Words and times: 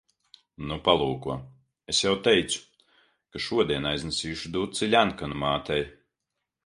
Nu, 0.69 0.75
palūko. 0.87 1.35
Es 1.93 1.99
jau 2.05 2.13
teicu, 2.29 2.63
ka 3.35 3.43
šodien 3.49 3.89
aiznesīšu 3.93 4.53
duci 4.57 4.93
Ļenkanu 4.95 5.39
mātei. 5.45 5.83